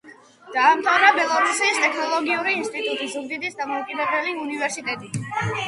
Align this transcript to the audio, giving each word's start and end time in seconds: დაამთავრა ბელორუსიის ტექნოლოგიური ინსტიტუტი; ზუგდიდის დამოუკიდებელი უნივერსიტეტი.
დაამთავრა 0.53 1.11
ბელორუსიის 1.17 1.77
ტექნოლოგიური 1.83 2.55
ინსტიტუტი; 2.63 3.13
ზუგდიდის 3.13 3.61
დამოუკიდებელი 3.63 4.37
უნივერსიტეტი. 4.49 5.17